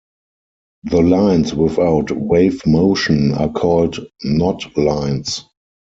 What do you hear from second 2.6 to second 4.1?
motion are called